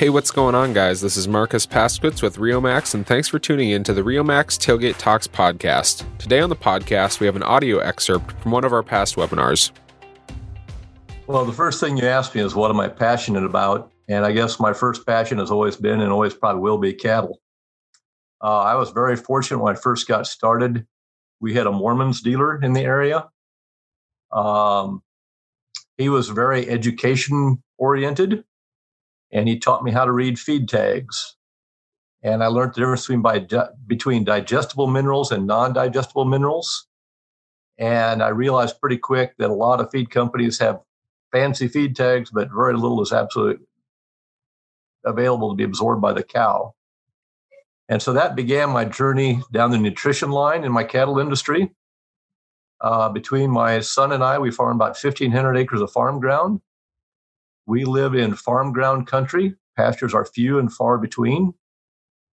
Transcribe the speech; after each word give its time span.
Hey, 0.00 0.08
what's 0.08 0.30
going 0.30 0.54
on, 0.54 0.72
guys? 0.72 1.02
This 1.02 1.18
is 1.18 1.28
Marcus 1.28 1.66
Paskowitz 1.66 2.22
with 2.22 2.38
RioMax, 2.38 2.94
and 2.94 3.06
thanks 3.06 3.28
for 3.28 3.38
tuning 3.38 3.68
in 3.68 3.84
to 3.84 3.92
the 3.92 4.00
RioMax 4.00 4.56
Tailgate 4.58 4.96
Talks 4.96 5.28
podcast. 5.28 6.06
Today 6.16 6.40
on 6.40 6.48
the 6.48 6.56
podcast, 6.56 7.20
we 7.20 7.26
have 7.26 7.36
an 7.36 7.42
audio 7.42 7.80
excerpt 7.80 8.32
from 8.40 8.52
one 8.52 8.64
of 8.64 8.72
our 8.72 8.82
past 8.82 9.16
webinars. 9.16 9.72
Well, 11.26 11.44
the 11.44 11.52
first 11.52 11.80
thing 11.80 11.98
you 11.98 12.06
asked 12.06 12.34
me 12.34 12.40
is 12.40 12.54
what 12.54 12.70
am 12.70 12.80
I 12.80 12.88
passionate 12.88 13.44
about? 13.44 13.92
And 14.08 14.24
I 14.24 14.32
guess 14.32 14.58
my 14.58 14.72
first 14.72 15.06
passion 15.06 15.36
has 15.36 15.50
always 15.50 15.76
been 15.76 16.00
and 16.00 16.10
always 16.10 16.32
probably 16.32 16.62
will 16.62 16.78
be 16.78 16.94
cattle. 16.94 17.38
Uh, 18.42 18.60
I 18.60 18.76
was 18.76 18.92
very 18.92 19.16
fortunate 19.16 19.62
when 19.62 19.76
I 19.76 19.78
first 19.78 20.08
got 20.08 20.26
started. 20.26 20.86
We 21.40 21.52
had 21.52 21.66
a 21.66 21.72
Moorman's 21.72 22.22
dealer 22.22 22.58
in 22.62 22.72
the 22.72 22.80
area. 22.80 23.28
Um, 24.32 25.02
he 25.98 26.08
was 26.08 26.30
very 26.30 26.66
education 26.70 27.62
oriented 27.76 28.44
and 29.32 29.48
he 29.48 29.58
taught 29.58 29.84
me 29.84 29.90
how 29.90 30.04
to 30.04 30.12
read 30.12 30.38
feed 30.38 30.68
tags. 30.68 31.36
And 32.22 32.42
I 32.42 32.48
learned 32.48 32.74
the 32.74 32.80
difference 32.80 33.02
between, 33.02 33.22
by, 33.22 33.46
between 33.86 34.24
digestible 34.24 34.86
minerals 34.86 35.32
and 35.32 35.46
non 35.46 35.72
digestible 35.72 36.24
minerals. 36.24 36.86
And 37.78 38.22
I 38.22 38.28
realized 38.28 38.80
pretty 38.80 38.98
quick 38.98 39.36
that 39.38 39.48
a 39.48 39.54
lot 39.54 39.80
of 39.80 39.90
feed 39.90 40.10
companies 40.10 40.58
have 40.58 40.80
fancy 41.32 41.66
feed 41.66 41.96
tags, 41.96 42.30
but 42.30 42.50
very 42.54 42.74
little 42.74 43.00
is 43.00 43.12
absolutely 43.12 43.64
available 45.04 45.50
to 45.50 45.56
be 45.56 45.64
absorbed 45.64 46.02
by 46.02 46.12
the 46.12 46.22
cow. 46.22 46.74
And 47.88 48.00
so 48.00 48.12
that 48.12 48.36
began 48.36 48.70
my 48.70 48.84
journey 48.84 49.42
down 49.50 49.70
the 49.70 49.78
nutrition 49.78 50.30
line 50.30 50.62
in 50.62 50.72
my 50.72 50.84
cattle 50.84 51.18
industry. 51.18 51.70
Uh, 52.80 53.08
between 53.08 53.50
my 53.50 53.80
son 53.80 54.12
and 54.12 54.22
I, 54.22 54.38
we 54.38 54.50
farm 54.50 54.76
about 54.76 54.96
1,500 55.02 55.56
acres 55.56 55.80
of 55.80 55.90
farm 55.90 56.20
ground. 56.20 56.60
We 57.70 57.84
live 57.84 58.16
in 58.16 58.34
farm 58.34 58.72
ground 58.72 59.06
country. 59.06 59.54
Pastures 59.76 60.12
are 60.12 60.24
few 60.24 60.58
and 60.58 60.72
far 60.72 60.98
between. 60.98 61.54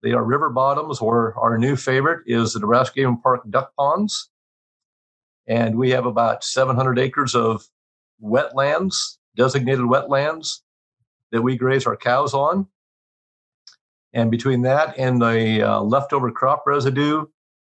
They 0.03 0.11
are 0.11 0.23
river 0.23 0.51
bottoms, 0.51 0.99
or 0.99 1.33
our 1.39 1.57
new 1.57 1.75
favorite 1.75 2.21
is 2.27 2.53
the 2.53 2.59
Nebraska 2.59 3.01
Game 3.01 3.17
Park 3.17 3.41
duck 3.49 3.71
ponds. 3.75 4.29
And 5.47 5.75
we 5.75 5.89
have 5.89 6.05
about 6.05 6.43
700 6.43 6.99
acres 6.99 7.33
of 7.33 7.65
wetlands, 8.23 9.17
designated 9.35 9.85
wetlands 9.85 10.59
that 11.31 11.41
we 11.41 11.57
graze 11.57 11.87
our 11.87 11.97
cows 11.97 12.35
on. 12.35 12.67
And 14.13 14.29
between 14.29 14.61
that 14.61 14.99
and 14.99 15.19
the 15.19 15.63
uh, 15.67 15.81
leftover 15.81 16.29
crop 16.29 16.61
residue, 16.67 17.25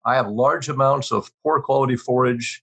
I 0.04 0.14
have 0.14 0.28
large 0.28 0.68
amounts 0.68 1.10
of 1.10 1.32
poor 1.42 1.60
quality 1.60 1.96
forage. 1.96 2.62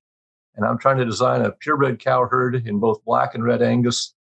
And 0.56 0.66
I'm 0.66 0.78
trying 0.78 1.00
to 1.00 1.06
design 1.06 1.42
a 1.42 1.52
purebred 1.52 2.00
cow 2.00 2.26
herd 2.26 2.66
in 2.66 2.80
both 2.80 3.04
black 3.04 3.36
and 3.36 3.44
red 3.44 3.62
Angus 3.62 4.15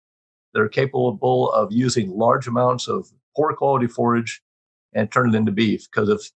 that 0.56 0.61
are 0.61 0.70
capable 0.70 1.52
of 1.52 1.70
using 1.72 2.09
large 2.09 2.48
amounts 2.48 2.88
of 2.88 3.11
poor 3.36 3.53
quality 3.53 3.88
forage 3.88 4.42
and 4.94 5.12
turn 5.12 5.30
it 5.30 5.36
into 5.36 5.52
beef. 5.52 5.86
Because 5.92 6.08
if 6.08 6.31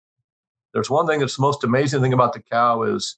there's 0.74 0.90
one 0.90 1.06
thing 1.06 1.20
that's 1.20 1.36
the 1.36 1.42
most 1.42 1.64
amazing 1.64 2.02
thing 2.02 2.12
about 2.12 2.34
the 2.34 2.42
cow 2.42 2.82
is 2.82 3.16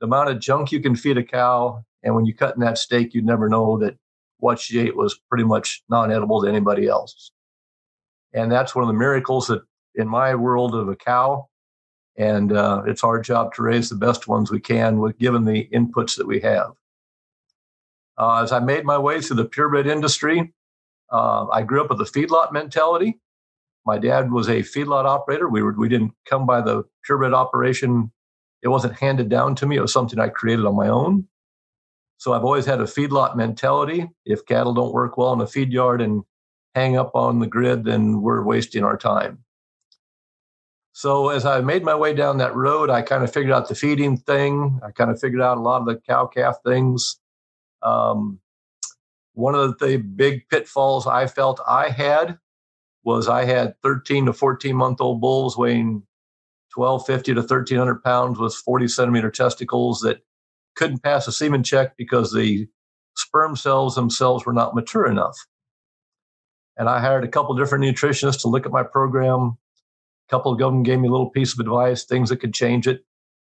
the 0.00 0.06
amount 0.06 0.30
of 0.30 0.40
junk 0.40 0.72
you 0.72 0.80
can 0.80 0.96
feed 0.96 1.18
a 1.18 1.22
cow, 1.22 1.84
and 2.02 2.14
when 2.14 2.24
you 2.24 2.34
cut 2.34 2.54
in 2.54 2.62
that 2.62 2.78
steak, 2.78 3.12
you'd 3.12 3.26
never 3.26 3.50
know 3.50 3.78
that 3.78 3.98
what 4.38 4.58
she 4.58 4.80
ate 4.80 4.96
was 4.96 5.20
pretty 5.28 5.44
much 5.44 5.82
non-edible 5.90 6.40
to 6.40 6.48
anybody 6.48 6.88
else. 6.88 7.30
And 8.32 8.50
that's 8.50 8.74
one 8.74 8.82
of 8.82 8.88
the 8.88 8.98
miracles 8.98 9.48
that 9.48 9.60
in 9.94 10.08
my 10.08 10.34
world 10.34 10.74
of 10.74 10.88
a 10.88 10.96
cow. 10.96 11.46
And 12.16 12.52
uh, 12.52 12.84
it's 12.86 13.04
our 13.04 13.20
job 13.20 13.52
to 13.54 13.62
raise 13.62 13.90
the 13.90 13.96
best 13.96 14.28
ones 14.28 14.50
we 14.50 14.60
can 14.60 14.98
with 14.98 15.18
given 15.18 15.44
the 15.44 15.68
inputs 15.74 16.16
that 16.16 16.26
we 16.26 16.40
have. 16.40 16.72
Uh, 18.20 18.42
as 18.42 18.52
I 18.52 18.58
made 18.60 18.84
my 18.84 18.98
way 18.98 19.22
through 19.22 19.36
the 19.36 19.46
purebred 19.46 19.86
industry, 19.86 20.52
uh, 21.10 21.46
I 21.48 21.62
grew 21.62 21.82
up 21.82 21.88
with 21.88 22.02
a 22.02 22.04
feedlot 22.04 22.52
mentality. 22.52 23.18
My 23.86 23.96
dad 23.96 24.30
was 24.30 24.46
a 24.46 24.60
feedlot 24.60 25.06
operator. 25.06 25.48
We 25.48 25.62
were 25.62 25.72
we 25.72 25.88
didn't 25.88 26.12
come 26.26 26.44
by 26.44 26.60
the 26.60 26.84
purebred 27.02 27.32
operation. 27.32 28.12
It 28.62 28.68
wasn't 28.68 28.98
handed 28.98 29.30
down 29.30 29.54
to 29.56 29.66
me. 29.66 29.76
It 29.76 29.80
was 29.80 29.94
something 29.94 30.20
I 30.20 30.28
created 30.28 30.66
on 30.66 30.76
my 30.76 30.88
own. 30.88 31.28
So 32.18 32.34
I've 32.34 32.44
always 32.44 32.66
had 32.66 32.82
a 32.82 32.84
feedlot 32.84 33.36
mentality. 33.36 34.10
If 34.26 34.44
cattle 34.44 34.74
don't 34.74 34.92
work 34.92 35.16
well 35.16 35.32
in 35.32 35.40
a 35.40 35.46
feed 35.46 35.72
yard 35.72 36.02
and 36.02 36.22
hang 36.74 36.98
up 36.98 37.12
on 37.14 37.38
the 37.38 37.46
grid, 37.46 37.84
then 37.84 38.20
we're 38.20 38.44
wasting 38.44 38.84
our 38.84 38.98
time. 38.98 39.44
So 40.92 41.30
as 41.30 41.46
I 41.46 41.62
made 41.62 41.84
my 41.84 41.94
way 41.94 42.12
down 42.12 42.36
that 42.38 42.54
road, 42.54 42.90
I 42.90 43.00
kind 43.00 43.24
of 43.24 43.32
figured 43.32 43.54
out 43.54 43.68
the 43.68 43.74
feeding 43.74 44.18
thing. 44.18 44.78
I 44.84 44.90
kind 44.90 45.10
of 45.10 45.18
figured 45.18 45.40
out 45.40 45.56
a 45.56 45.60
lot 45.60 45.80
of 45.80 45.86
the 45.86 45.96
cow 45.96 46.26
calf 46.26 46.58
things. 46.66 47.19
Um, 47.82 48.40
one 49.34 49.54
of 49.54 49.78
the 49.78 49.96
big 49.96 50.48
pitfalls 50.48 51.06
I 51.06 51.26
felt 51.26 51.60
I 51.66 51.88
had 51.88 52.38
was 53.04 53.28
I 53.28 53.44
had 53.44 53.74
13 53.82 54.26
to 54.26 54.32
14 54.32 54.76
month 54.76 55.00
old 55.00 55.20
bulls 55.20 55.56
weighing 55.56 56.02
1250 56.74 57.34
to 57.34 57.40
1300 57.40 58.02
pounds 58.02 58.38
with 58.38 58.54
40 58.54 58.88
centimeter 58.88 59.30
testicles 59.30 60.00
that 60.00 60.20
couldn't 60.76 61.02
pass 61.02 61.26
a 61.26 61.32
semen 61.32 61.62
check 61.62 61.96
because 61.96 62.32
the 62.32 62.68
sperm 63.16 63.56
cells 63.56 63.94
themselves 63.94 64.46
were 64.46 64.52
not 64.52 64.74
mature 64.74 65.06
enough. 65.06 65.36
And 66.76 66.88
I 66.88 67.00
hired 67.00 67.24
a 67.24 67.28
couple 67.28 67.54
different 67.54 67.84
nutritionists 67.84 68.42
to 68.42 68.48
look 68.48 68.66
at 68.66 68.72
my 68.72 68.82
program. 68.82 69.58
A 70.28 70.30
couple 70.30 70.52
of 70.52 70.58
them 70.58 70.82
gave 70.82 71.00
me 71.00 71.08
a 71.08 71.10
little 71.10 71.30
piece 71.30 71.52
of 71.52 71.60
advice, 71.60 72.04
things 72.04 72.28
that 72.28 72.38
could 72.38 72.54
change 72.54 72.86
it, 72.86 73.04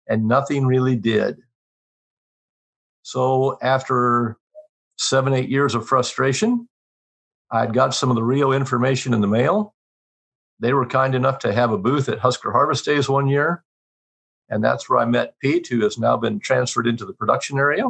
and 0.08 0.26
nothing 0.26 0.66
really 0.66 0.96
did. 0.96 1.38
So 3.04 3.58
after 3.60 4.38
seven, 4.96 5.34
eight 5.34 5.50
years 5.50 5.74
of 5.74 5.86
frustration, 5.86 6.66
I'd 7.50 7.74
got 7.74 7.94
some 7.94 8.08
of 8.10 8.16
the 8.16 8.22
Rio 8.22 8.50
information 8.50 9.12
in 9.12 9.20
the 9.20 9.26
mail. 9.26 9.74
They 10.58 10.72
were 10.72 10.86
kind 10.86 11.14
enough 11.14 11.38
to 11.40 11.52
have 11.52 11.70
a 11.70 11.76
booth 11.76 12.08
at 12.08 12.18
Husker 12.18 12.50
Harvest 12.50 12.86
Days 12.86 13.06
one 13.06 13.28
year. 13.28 13.62
And 14.48 14.64
that's 14.64 14.88
where 14.88 14.98
I 14.98 15.04
met 15.04 15.38
Pete, 15.38 15.66
who 15.66 15.82
has 15.82 15.98
now 15.98 16.16
been 16.16 16.40
transferred 16.40 16.86
into 16.86 17.04
the 17.04 17.12
production 17.12 17.58
area. 17.58 17.84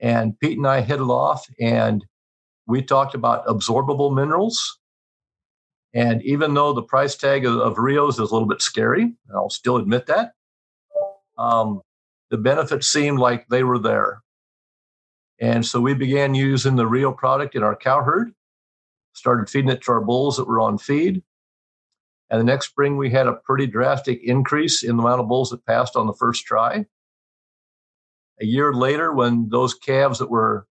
And 0.00 0.40
Pete 0.40 0.56
and 0.56 0.66
I 0.66 0.80
hit 0.80 1.00
it 1.00 1.02
off, 1.02 1.46
and 1.60 2.04
we 2.66 2.80
talked 2.80 3.14
about 3.14 3.46
absorbable 3.46 4.14
minerals. 4.14 4.78
And 5.92 6.22
even 6.22 6.54
though 6.54 6.72
the 6.72 6.82
price 6.82 7.16
tag 7.16 7.44
of, 7.44 7.56
of 7.58 7.76
Rios 7.76 8.14
is 8.14 8.30
a 8.30 8.34
little 8.34 8.48
bit 8.48 8.62
scary, 8.62 9.12
I'll 9.34 9.50
still 9.50 9.76
admit 9.76 10.06
that, 10.06 10.32
um, 11.36 11.82
the 12.30 12.38
benefits 12.38 12.86
seemed 12.86 13.18
like 13.18 13.48
they 13.48 13.62
were 13.62 13.78
there. 13.78 14.22
And 15.40 15.64
so 15.66 15.80
we 15.80 15.94
began 15.94 16.34
using 16.34 16.76
the 16.76 16.86
Rio 16.86 17.12
product 17.12 17.54
in 17.54 17.62
our 17.62 17.76
cow 17.76 18.02
herd, 18.02 18.32
started 19.12 19.50
feeding 19.50 19.70
it 19.70 19.82
to 19.82 19.92
our 19.92 20.00
bulls 20.00 20.36
that 20.36 20.46
were 20.46 20.60
on 20.60 20.78
feed. 20.78 21.22
And 22.30 22.40
the 22.40 22.44
next 22.44 22.68
spring, 22.68 22.96
we 22.96 23.10
had 23.10 23.26
a 23.26 23.34
pretty 23.34 23.66
drastic 23.66 24.20
increase 24.22 24.82
in 24.82 24.96
the 24.96 25.02
amount 25.02 25.20
of 25.20 25.28
bulls 25.28 25.50
that 25.50 25.66
passed 25.66 25.96
on 25.96 26.06
the 26.06 26.14
first 26.14 26.44
try. 26.44 26.86
A 28.40 28.44
year 28.44 28.72
later, 28.72 29.12
when 29.12 29.48
those 29.50 29.74
calves 29.74 30.18
that 30.18 30.30
were 30.30 30.66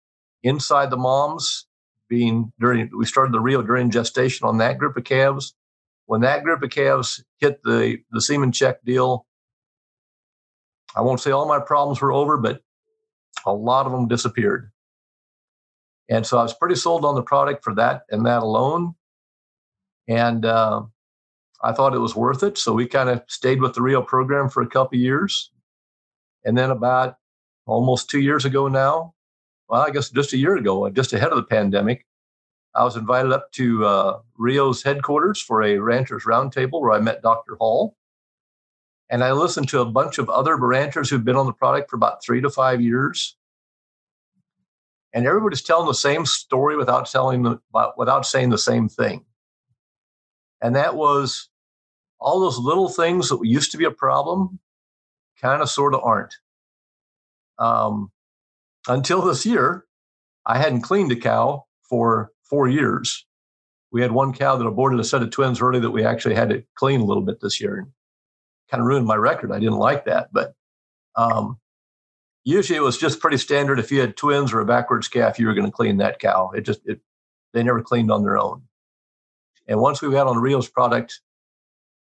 inside 0.43 0.89
the 0.89 0.97
moms 0.97 1.65
being 2.07 2.53
during, 2.59 2.89
we 2.97 3.05
started 3.05 3.33
the 3.33 3.39
Rio 3.39 3.61
during 3.61 3.91
gestation 3.91 4.47
on 4.47 4.57
that 4.59 4.77
group 4.77 4.97
of 4.97 5.03
calves. 5.03 5.53
When 6.05 6.21
that 6.21 6.43
group 6.43 6.63
of 6.63 6.69
calves 6.69 7.23
hit 7.39 7.61
the, 7.63 7.97
the 8.11 8.21
semen 8.21 8.51
check 8.51 8.83
deal, 8.83 9.25
I 10.99 11.01
won't 11.01 11.21
say 11.21 11.31
all 11.31 11.47
my 11.47 11.61
problems 11.61 12.01
were 12.01 12.11
over, 12.11 12.35
but 12.35 12.61
a 13.45 13.53
lot 13.53 13.85
of 13.85 13.93
them 13.93 14.09
disappeared. 14.09 14.69
And 16.09 16.27
so 16.27 16.37
I 16.37 16.43
was 16.43 16.53
pretty 16.53 16.75
sold 16.75 17.05
on 17.05 17.15
the 17.15 17.21
product 17.21 17.63
for 17.63 17.73
that 17.75 18.01
and 18.09 18.25
that 18.25 18.43
alone. 18.43 18.95
And 20.09 20.43
uh, 20.43 20.81
I 21.63 21.71
thought 21.71 21.93
it 21.93 21.99
was 21.99 22.17
worth 22.17 22.43
it. 22.43 22.57
So 22.57 22.73
we 22.73 22.85
kind 22.85 23.07
of 23.07 23.23
stayed 23.29 23.61
with 23.61 23.75
the 23.75 23.81
Rio 23.81 24.01
program 24.01 24.49
for 24.49 24.61
a 24.61 24.67
couple 24.67 24.97
years. 24.97 25.51
And 26.43 26.57
then 26.57 26.69
about 26.69 27.15
almost 27.65 28.09
two 28.09 28.19
years 28.19 28.43
ago 28.43 28.67
now, 28.67 29.13
well, 29.69 29.83
I 29.83 29.91
guess 29.91 30.09
just 30.09 30.33
a 30.33 30.37
year 30.37 30.57
ago, 30.57 30.89
just 30.89 31.13
ahead 31.13 31.29
of 31.29 31.37
the 31.37 31.43
pandemic, 31.43 32.05
I 32.75 32.83
was 32.83 32.97
invited 32.97 33.31
up 33.31 33.53
to 33.53 33.85
uh, 33.85 34.19
Rio's 34.37 34.83
headquarters 34.83 35.41
for 35.41 35.63
a 35.63 35.77
ranchers 35.77 36.25
roundtable 36.25 36.81
where 36.81 36.91
I 36.91 36.99
met 36.99 37.21
Dr. 37.21 37.55
Hall. 37.55 37.95
And 39.09 39.23
I 39.23 39.31
listened 39.31 39.69
to 39.69 39.81
a 39.81 39.85
bunch 39.85 40.19
of 40.19 40.29
other 40.29 40.55
ranchers 40.55 41.09
who've 41.09 41.25
been 41.25 41.35
on 41.35 41.47
the 41.47 41.53
product 41.53 41.89
for 41.89 41.95
about 41.95 42.23
three 42.23 42.41
to 42.41 42.49
five 42.49 42.79
years. 42.79 43.35
And 45.13 45.25
everybody's 45.25 45.63
telling 45.63 45.87
the 45.87 45.93
same 45.93 46.25
story 46.27 46.77
without 46.77 47.09
telling 47.09 47.41
the, 47.41 47.59
without 47.97 48.25
saying 48.27 48.49
the 48.49 48.57
same 48.59 48.87
thing. 48.87 49.25
And 50.61 50.75
that 50.75 50.95
was 50.95 51.49
all 52.19 52.39
those 52.39 52.59
little 52.59 52.89
things 52.89 53.29
that 53.29 53.39
used 53.43 53.71
to 53.71 53.77
be 53.77 53.85
a 53.85 53.91
problem 53.91 54.59
kind 55.41 55.61
of 55.61 55.69
sort 55.69 55.95
of 55.95 56.01
aren't. 56.03 56.35
Um, 57.57 58.11
until 58.87 59.21
this 59.21 59.45
year, 59.45 59.85
I 60.45 60.57
hadn't 60.57 60.81
cleaned 60.81 61.11
a 61.11 61.15
cow 61.15 61.65
for 61.81 62.31
four 62.43 62.67
years. 62.67 63.25
We 63.91 64.01
had 64.01 64.11
one 64.11 64.33
cow 64.33 64.55
that 64.55 64.65
aborted 64.67 64.99
a 64.99 65.03
set 65.03 65.23
of 65.23 65.31
twins 65.31 65.61
early 65.61 65.79
that 65.79 65.89
we 65.89 66.05
actually 66.05 66.35
had 66.35 66.49
to 66.49 66.63
clean 66.75 67.01
a 67.01 67.05
little 67.05 67.23
bit 67.23 67.41
this 67.41 67.59
year 67.59 67.87
kind 68.69 68.81
of 68.81 68.87
ruined 68.87 69.07
my 69.07 69.15
record. 69.15 69.51
I 69.51 69.59
didn't 69.59 69.77
like 69.77 70.05
that, 70.05 70.29
but 70.31 70.53
um, 71.15 71.59
usually 72.43 72.77
it 72.77 72.83
was 72.83 72.97
just 72.97 73.19
pretty 73.19 73.37
standard. 73.37 73.79
If 73.79 73.91
you 73.91 73.99
had 73.99 74.17
twins 74.17 74.53
or 74.53 74.59
a 74.59 74.65
backwards 74.65 75.07
calf, 75.07 75.39
you 75.39 75.47
were 75.47 75.53
going 75.53 75.65
to 75.65 75.71
clean 75.71 75.97
that 75.97 76.19
cow. 76.19 76.51
It 76.55 76.61
just 76.61 76.81
it 76.85 76.99
they 77.53 77.63
never 77.63 77.81
cleaned 77.81 78.11
on 78.11 78.23
their 78.23 78.37
own. 78.37 78.63
And 79.67 79.79
once 79.79 80.01
we 80.01 80.11
got 80.11 80.27
on 80.27 80.37
Rio's 80.37 80.69
product, 80.69 81.21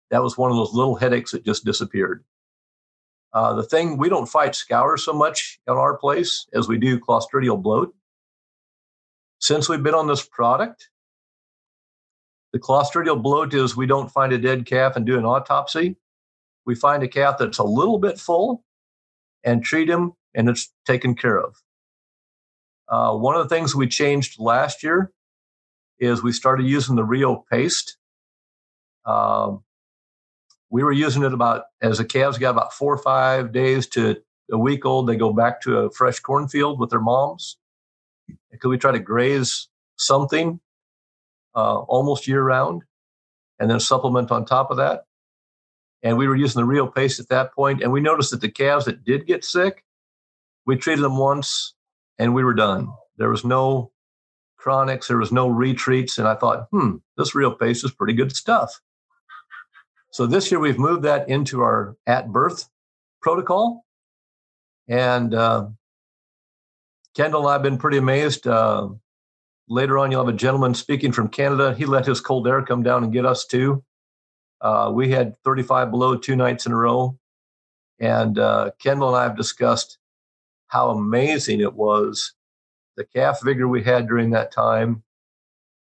that 0.09 0.24
was 0.24 0.38
one 0.38 0.51
of 0.51 0.57
those 0.57 0.74
little 0.74 0.95
headaches 0.95 1.31
that 1.31 1.45
just 1.45 1.65
disappeared. 1.65 2.24
Uh, 3.33 3.53
the 3.53 3.63
thing 3.63 3.98
we 3.98 4.09
don't 4.09 4.27
fight 4.27 4.56
scour 4.56 4.98
so 4.98 5.13
much 5.13 5.59
at 5.68 5.75
our 5.75 5.98
place 5.98 6.48
as 6.53 6.68
we 6.68 6.77
do 6.77 7.00
clostridial 7.00 7.62
bloat. 7.62 7.94
Since 9.39 9.69
we've 9.69 9.81
been 9.81 9.95
on 9.95 10.07
this 10.07 10.25
product, 10.25 10.89
the 12.51 12.59
clostridial 12.59 13.21
bloat 13.21 13.53
is 13.53 13.75
we 13.75 13.88
don't 13.88 14.12
find 14.12 14.33
a 14.33 14.38
dead 14.38 14.65
calf 14.65 14.98
and 14.98 15.06
do 15.06 15.18
an 15.18 15.25
autopsy. 15.25 15.95
We 16.66 16.75
find 16.75 17.04
a 17.04 17.08
calf 17.08 17.38
that's 17.40 17.58
a 17.58 17.63
little 17.63 17.98
bit 17.98 18.19
full 18.19 18.63
and 19.44 19.63
treat 19.63 19.90
him, 19.90 20.13
and 20.36 20.50
it's 20.50 20.72
taken 20.86 21.16
care 21.16 21.40
of. 21.40 21.56
Uh, 22.88 23.16
one 23.16 23.36
of 23.36 23.48
the 23.48 23.54
things 23.54 23.75
we 23.75 23.88
changed 23.88 24.40
last 24.40 24.84
year 24.84 25.12
is 26.00 26.22
we 26.22 26.31
started 26.31 26.66
using 26.66 26.96
the 26.96 27.04
Rio 27.04 27.46
paste. 27.50 27.98
Um, 29.06 29.63
we 30.69 30.84
were 30.84 30.92
using 30.92 31.24
it 31.24 31.34
about 31.34 31.63
as 31.81 31.98
the 31.98 32.06
calves 32.06 32.38
got 32.38 32.52
about 32.52 32.74
four 32.74 32.94
or 32.94 32.98
five 32.98 33.52
days 33.52 33.88
to 33.88 34.18
a 34.52 34.58
week 34.58 34.86
old, 34.86 35.08
they 35.08 35.16
go 35.16 35.31
back 35.31 35.62
to 35.62 35.78
a 35.78 35.92
fresh 35.92 36.19
cornfield 36.19 36.80
with 36.80 36.90
their 36.90 37.00
moms. 37.00 37.58
Because 38.52 38.69
we 38.69 38.78
try 38.78 38.92
to 38.92 39.00
graze 39.00 39.68
something 39.98 40.60
uh, 41.56 41.80
almost 41.80 42.28
year 42.28 42.44
round 42.44 42.84
and 43.60 43.69
then 43.69 43.80
supplement 43.80 44.31
on 44.31 44.46
top 44.46 44.72
of 44.72 44.78
that. 44.78 45.06
And 46.03 46.18
we 46.18 46.27
were 46.27 46.36
using 46.36 46.59
the 46.59 46.65
Rio 46.65 46.88
paste 46.88 47.19
at 47.19 47.30
that 47.30 47.53
point, 47.53 47.81
and 47.81 47.92
we 47.92 48.01
noticed 48.01 48.31
that 48.31 48.42
the 48.42 48.50
calves 48.50 48.86
that 48.86 49.03
did 49.03 49.27
get 49.27 49.45
sick, 49.45 49.83
we 50.65 50.75
treated 50.75 51.03
them 51.03 51.18
once 51.18 51.75
and 52.18 52.33
we 52.33 52.44
were 52.44 52.53
done. 52.53 52.92
There 53.18 53.30
was 53.30 53.45
no 53.45 53.92
chronics, 54.57 55.07
there 55.07 55.18
was 55.18 55.31
no 55.31 55.48
retreats, 55.48 56.18
and 56.18 56.27
I 56.27 56.36
thought, 56.36 56.68
hmm, 56.71 56.98
this 57.18 57.36
Rio 57.36 57.51
paste 57.51 57.83
is 57.83 57.92
pretty 57.92 58.13
good 58.13 58.36
stuff. 58.36 58.80
So 60.12 60.27
this 60.27 60.51
year 60.51 60.59
we've 60.59 60.77
moved 60.77 61.03
that 61.03 61.30
into 61.30 61.62
our 61.62 61.95
at 62.06 62.31
birth 62.31 62.68
protocol. 63.21 63.86
And 64.88 65.33
uh, 65.33 65.68
Kendall 67.15 67.42
and 67.42 67.50
I 67.50 67.53
have 67.53 67.63
been 67.63 67.77
pretty 67.77 67.98
amazed. 67.98 68.45
Uh, 68.45 68.89
later 69.69 69.98
on, 69.98 70.12
you'll 70.12 70.25
have 70.25 70.33
a 70.33 70.38
gentleman 70.38 70.74
speaking 70.74 71.12
from 71.12 71.30
Canada. 71.30 71.74
He 71.74 71.86
let 71.86 72.06
his 72.06 72.19
cold 72.19 72.48
air 72.48 72.62
come 72.62 72.83
down 72.83 73.03
and 73.03 73.13
get 73.13 73.25
us 73.25 73.45
too. 73.45 73.83
Uh, 74.62 74.92
we 74.94 75.10
had 75.10 75.36
35 75.44 75.92
below 75.92 76.16
two 76.16 76.36
nights 76.36 76.66
in 76.66 76.72
a 76.72 76.75
row. 76.78 77.18
And 78.00 78.38
uh, 78.40 78.72
Kendall 78.80 79.10
and 79.10 79.18
I 79.18 79.24
have 79.24 79.38
discussed 79.38 79.98
how 80.68 80.90
amazing 80.90 81.62
it 81.62 81.74
was 81.74 82.34
the 82.98 83.06
calf 83.06 83.40
vigor 83.44 83.68
we 83.68 83.84
had 83.84 84.08
during 84.08 84.31
that 84.31 84.52
time 84.52 85.04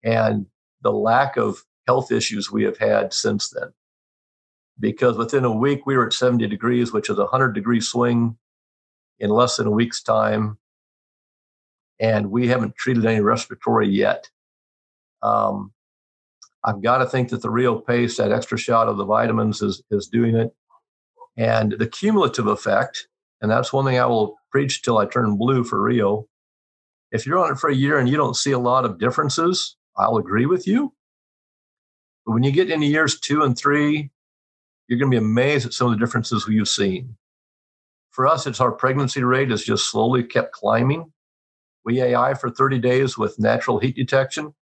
and 0.04 0.46
the 0.82 0.92
lack 0.92 1.38
of 1.38 1.64
health 1.88 2.12
issues 2.12 2.52
we 2.52 2.64
have 2.64 2.78
had 2.78 3.14
since 3.14 3.50
then 3.50 3.74
because 4.80 5.18
within 5.18 5.46
a 5.46 5.56
week 5.56 5.86
we 5.86 5.96
were 5.96 6.08
at 6.08 6.14
70 6.14 6.48
degrees, 6.48 6.92
which 6.92 7.10
is 7.10 7.18
a 7.18 7.24
100 7.24 7.54
degree 7.54 7.82
swing 7.82 8.38
in 9.20 9.30
less 9.30 9.58
than 9.58 9.68
a 9.68 9.72
week's 9.72 10.02
time. 10.02 10.58
And 12.00 12.32
we 12.32 12.48
haven't 12.48 12.76
treated 12.76 13.06
any 13.06 13.22
respiratory 13.22 13.90
yet. 13.90 14.30
Um, 15.22 15.73
I've 16.66 16.82
got 16.82 17.00
to 17.00 17.06
think 17.06 17.30
that 17.30 17.42
the 17.42 17.50
Rio 17.50 17.80
paste, 17.80 18.18
that 18.18 18.32
extra 18.32 18.58
shot 18.58 18.88
of 18.88 18.98
the 18.98 19.06
vitamins, 19.06 19.62
is, 19.62 19.84
is 19.92 20.08
doing 20.08 20.36
it. 20.36 20.54
And 21.36 21.74
the 21.74 21.88
cumulative 21.88 22.48
effect, 22.48 23.08
and 23.42 23.52
that's 23.52 23.74
one 23.74 23.86
thing 23.86 24.00
I 24.00 24.06
will 24.06 24.38
preach 24.52 24.82
till 24.82 24.98
I 24.98 25.06
turn 25.06 25.38
blue 25.38 25.64
for 25.64 25.82
Rio. 25.82 26.28
If 27.12 27.26
you're 27.26 27.40
on 27.40 27.52
it 27.52 27.60
for 27.60 27.70
a 27.70 27.76
year 27.76 27.98
and 27.98 28.08
you 28.08 28.18
don't 28.18 28.38
see 28.38 28.52
a 28.52 28.60
lot 28.60 28.86
of 28.86 29.00
differences, 29.00 29.76
I'll 29.98 30.18
agree 30.18 30.46
with 30.46 30.68
you. 30.68 30.94
But 32.26 32.34
when 32.34 32.44
you 32.44 32.52
get 32.52 32.70
into 32.70 32.88
years 32.88 33.20
two 33.20 33.44
and 33.44 33.58
three, 33.58 34.12
you're 34.88 35.00
going 35.00 35.12
to 35.12 35.20
be 35.20 35.24
amazed 35.24 35.66
at 35.66 35.74
some 35.74 35.88
of 35.92 36.00
the 36.00 36.06
differences 36.06 36.48
we've 36.48 36.68
seen. 36.68 37.16
For 38.12 38.28
us, 38.28 38.46
it's 38.48 38.62
our 38.62 38.72
pregnancy 38.72 39.24
rate 39.24 39.50
has 39.50 39.64
just 39.64 39.90
slowly 39.90 40.24
kept 40.24 40.54
climbing. 40.54 41.12
We 41.84 42.02
AI 42.02 42.36
for 42.36 42.50
30 42.50 42.80
days 42.80 43.18
with 43.18 43.40
natural 43.40 43.80
heat 43.80 43.96
detection, 43.96 44.54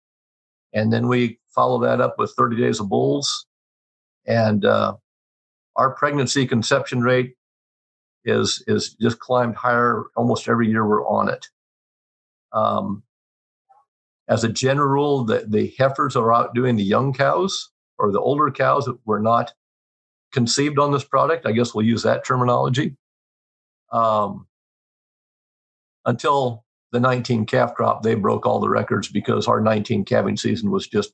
and 0.74 0.92
then 0.92 1.08
we 1.08 1.40
follow 1.54 1.80
that 1.82 2.02
up 2.02 2.16
with 2.18 2.34
30 2.38 2.58
days 2.58 2.80
of 2.80 2.90
bulls. 2.90 3.46
And 4.26 4.66
uh, 4.66 4.96
our 5.76 5.92
pregnancy 5.92 6.46
conception 6.46 7.02
rate 7.02 7.36
is 8.24 8.64
is 8.68 8.94
just 9.02 9.20
climbed 9.20 9.56
higher 9.56 10.06
almost 10.16 10.48
every 10.48 10.70
year 10.70 10.88
we're 10.88 11.08
on 11.08 11.30
it. 11.30 11.46
Um, 12.54 13.04
as 14.28 14.44
a 14.44 14.50
general 14.50 14.88
rule, 14.88 15.24
the, 15.24 15.46
the 15.48 15.74
heifers 15.78 16.16
are 16.16 16.34
outdoing 16.34 16.76
the 16.76 16.84
young 16.84 17.14
cows 17.14 17.72
or 17.98 18.12
the 18.12 18.20
older 18.20 18.52
cows 18.52 18.86
that 18.86 18.98
were 19.06 19.20
not 19.20 19.54
conceived 20.32 20.80
on 20.80 20.92
this 20.92 21.04
product. 21.04 21.46
I 21.46 21.52
guess 21.52 21.74
we'll 21.74 21.86
use 21.86 22.04
that 22.04 22.24
terminology. 22.24 22.96
Um, 23.92 24.48
until 26.06 26.64
the 26.92 27.00
19 27.00 27.46
calf 27.46 27.74
crop, 27.74 28.04
they 28.04 28.16
broke 28.16 28.46
all 28.46 28.60
the 28.60 28.70
records 28.70 29.08
because 29.08 29.48
our 29.48 29.62
19 29.62 30.06
calving 30.06 30.38
season 30.38 30.72
was 30.72 30.88
just 30.88 31.14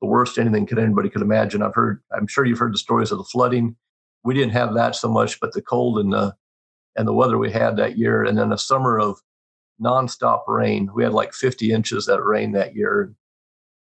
the 0.00 0.06
worst 0.06 0.38
anything 0.38 0.66
could 0.66 0.78
anybody 0.78 1.08
could 1.08 1.22
imagine. 1.22 1.62
I've 1.62 1.74
heard, 1.74 2.02
I'm 2.14 2.26
sure 2.26 2.44
you've 2.44 2.58
heard 2.58 2.74
the 2.74 2.78
stories 2.78 3.12
of 3.12 3.18
the 3.18 3.24
flooding. 3.24 3.76
We 4.24 4.34
didn't 4.34 4.52
have 4.52 4.74
that 4.74 4.94
so 4.96 5.08
much, 5.08 5.40
but 5.40 5.52
the 5.52 5.62
cold 5.62 5.98
and 5.98 6.12
the 6.12 6.34
and 6.96 7.06
the 7.06 7.12
weather 7.12 7.38
we 7.38 7.52
had 7.52 7.76
that 7.76 7.96
year, 7.96 8.24
and 8.24 8.36
then 8.36 8.52
a 8.52 8.58
summer 8.58 8.98
of 8.98 9.20
nonstop 9.80 10.42
rain. 10.48 10.90
We 10.92 11.04
had 11.04 11.12
like 11.12 11.32
50 11.32 11.70
inches 11.70 12.06
that 12.06 12.22
rain 12.22 12.52
that 12.52 12.74
year. 12.74 13.14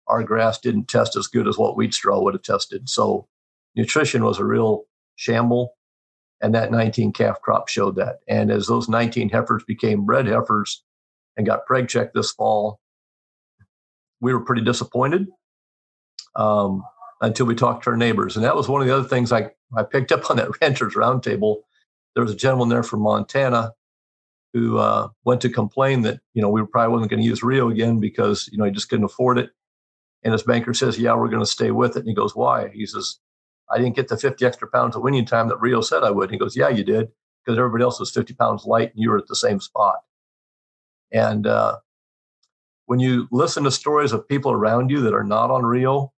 Our 0.08 0.22
grass 0.24 0.58
didn't 0.58 0.88
test 0.88 1.16
as 1.16 1.28
good 1.28 1.46
as 1.46 1.56
what 1.56 1.76
wheat 1.76 1.94
straw 1.94 2.20
would 2.20 2.34
have 2.34 2.42
tested. 2.42 2.88
So 2.88 3.28
nutrition 3.76 4.24
was 4.24 4.38
a 4.38 4.44
real 4.44 4.84
shamble. 5.16 5.74
And 6.40 6.54
that 6.54 6.70
19 6.70 7.12
calf 7.12 7.40
crop 7.40 7.68
showed 7.68 7.96
that. 7.96 8.18
And 8.28 8.50
as 8.50 8.66
those 8.66 8.88
19 8.88 9.30
heifers 9.30 9.64
became 9.64 10.04
bred 10.04 10.26
heifers 10.26 10.84
and 11.38 11.46
got 11.46 11.66
preg 11.66 11.88
checked 11.88 12.14
this 12.14 12.32
fall, 12.32 12.80
we 14.20 14.34
were 14.34 14.44
pretty 14.44 14.62
disappointed 14.62 15.28
um, 16.36 16.84
until 17.22 17.46
we 17.46 17.54
talked 17.54 17.84
to 17.84 17.90
our 17.90 17.96
neighbors. 17.96 18.36
And 18.36 18.44
that 18.44 18.56
was 18.56 18.68
one 18.68 18.82
of 18.82 18.88
the 18.88 18.94
other 18.94 19.08
things 19.08 19.32
I, 19.32 19.50
I 19.76 19.84
picked 19.84 20.12
up 20.12 20.30
on 20.30 20.36
that 20.36 20.60
Ranchers 20.60 20.94
Roundtable. 20.94 21.62
There 22.14 22.24
was 22.24 22.32
a 22.32 22.36
gentleman 22.36 22.68
there 22.68 22.82
from 22.82 23.00
Montana 23.00 23.72
who 24.52 24.78
uh, 24.78 25.08
went 25.24 25.40
to 25.42 25.50
complain 25.50 26.02
that, 26.02 26.20
you 26.34 26.42
know, 26.42 26.50
we 26.50 26.64
probably 26.66 26.92
wasn't 26.92 27.10
going 27.10 27.22
to 27.22 27.26
use 27.28 27.42
Rio 27.42 27.70
again 27.70 28.00
because, 28.00 28.48
you 28.52 28.58
know, 28.58 28.64
he 28.64 28.70
just 28.72 28.90
couldn't 28.90 29.04
afford 29.04 29.38
it. 29.38 29.50
And 30.24 30.32
his 30.32 30.42
banker 30.42 30.74
says, 30.74 30.98
yeah, 30.98 31.14
we're 31.14 31.28
going 31.28 31.42
to 31.42 31.46
stay 31.46 31.70
with 31.70 31.96
it. 31.96 32.00
And 32.00 32.08
he 32.08 32.14
goes, 32.14 32.34
why? 32.34 32.68
He 32.74 32.86
says, 32.86 33.20
I 33.70 33.78
didn't 33.78 33.96
get 33.96 34.08
the 34.08 34.16
50 34.16 34.44
extra 34.44 34.68
pounds 34.68 34.96
of 34.96 35.02
winning 35.02 35.26
time 35.26 35.48
that 35.48 35.60
Rio 35.60 35.80
said 35.80 36.02
I 36.02 36.10
would. 36.10 36.24
And 36.30 36.32
he 36.32 36.38
goes, 36.38 36.56
Yeah, 36.56 36.68
you 36.68 36.84
did, 36.84 37.08
because 37.44 37.58
everybody 37.58 37.84
else 37.84 38.00
was 38.00 38.10
50 38.10 38.34
pounds 38.34 38.64
light 38.64 38.92
and 38.94 39.02
you 39.02 39.10
were 39.10 39.18
at 39.18 39.26
the 39.28 39.36
same 39.36 39.60
spot. 39.60 39.96
And 41.12 41.46
uh, 41.46 41.78
when 42.86 43.00
you 43.00 43.28
listen 43.30 43.64
to 43.64 43.70
stories 43.70 44.12
of 44.12 44.28
people 44.28 44.52
around 44.52 44.90
you 44.90 45.00
that 45.02 45.14
are 45.14 45.24
not 45.24 45.50
on 45.50 45.64
Rio, 45.64 46.12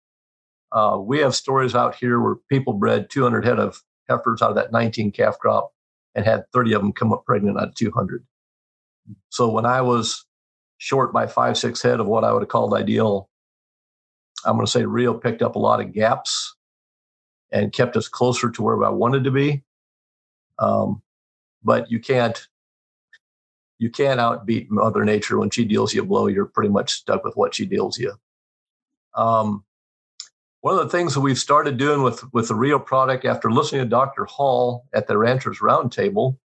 uh, 0.72 0.98
we 1.00 1.18
have 1.18 1.34
stories 1.34 1.74
out 1.74 1.94
here 1.94 2.20
where 2.20 2.36
people 2.50 2.74
bred 2.74 3.08
200 3.10 3.44
head 3.44 3.58
of 3.58 3.82
heifers 4.08 4.42
out 4.42 4.50
of 4.50 4.56
that 4.56 4.72
19 4.72 5.12
calf 5.12 5.38
crop 5.38 5.70
and 6.14 6.24
had 6.24 6.44
30 6.52 6.74
of 6.74 6.82
them 6.82 6.92
come 6.92 7.12
up 7.12 7.24
pregnant 7.24 7.58
out 7.58 7.68
of 7.68 7.74
200. 7.74 8.24
So 9.30 9.48
when 9.48 9.64
I 9.64 9.80
was 9.80 10.26
short 10.78 11.12
by 11.12 11.26
five, 11.26 11.56
six 11.56 11.82
head 11.82 12.00
of 12.00 12.06
what 12.06 12.24
I 12.24 12.32
would 12.32 12.42
have 12.42 12.48
called 12.48 12.74
ideal, 12.74 13.28
I'm 14.44 14.54
going 14.54 14.66
to 14.66 14.70
say 14.70 14.84
Rio 14.84 15.14
picked 15.14 15.42
up 15.42 15.56
a 15.56 15.58
lot 15.58 15.80
of 15.80 15.92
gaps 15.92 16.54
and 17.50 17.72
kept 17.72 17.96
us 17.96 18.08
closer 18.08 18.50
to 18.50 18.62
where 18.62 18.84
I 18.84 18.90
wanted 18.90 19.24
to 19.24 19.30
be. 19.30 19.62
Um, 20.58 21.02
but 21.62 21.90
you 21.90 21.98
can't 22.00 22.46
you 23.78 23.90
can't 23.90 24.20
outbeat 24.20 24.70
Mother 24.70 25.04
Nature 25.04 25.38
when 25.38 25.50
she 25.50 25.64
deals 25.64 25.94
you 25.94 26.02
a 26.02 26.06
blow. 26.06 26.26
You're 26.26 26.46
pretty 26.46 26.70
much 26.70 26.92
stuck 26.92 27.24
with 27.24 27.36
what 27.36 27.54
she 27.54 27.64
deals 27.66 27.98
you. 27.98 28.14
Um, 29.14 29.64
one 30.60 30.76
of 30.76 30.80
the 30.80 30.90
things 30.90 31.14
that 31.14 31.20
we've 31.20 31.38
started 31.38 31.76
doing 31.76 32.02
with 32.02 32.22
with 32.32 32.48
the 32.48 32.54
Rio 32.54 32.78
product 32.78 33.24
after 33.24 33.50
listening 33.50 33.82
to 33.82 33.88
Dr. 33.88 34.24
Hall 34.24 34.86
at 34.92 35.06
the 35.06 35.16
Ranchers 35.16 35.58
Roundtable 35.58 36.38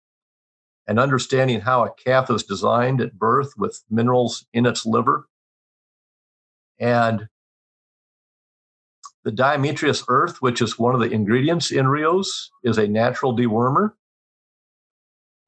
and 0.86 0.98
understanding 0.98 1.60
how 1.60 1.84
a 1.84 1.94
calf 1.94 2.30
is 2.30 2.42
designed 2.42 3.00
at 3.00 3.18
birth 3.18 3.52
with 3.56 3.82
minerals 3.88 4.46
in 4.52 4.66
its 4.66 4.84
liver 4.84 5.28
and 6.80 7.28
the 9.22 9.30
diatomaceous 9.30 10.04
earth, 10.08 10.40
which 10.40 10.62
is 10.62 10.78
one 10.78 10.94
of 10.94 11.00
the 11.00 11.10
ingredients 11.10 11.70
in 11.70 11.86
Rios, 11.86 12.50
is 12.64 12.78
a 12.78 12.88
natural 12.88 13.36
dewormer. 13.36 13.92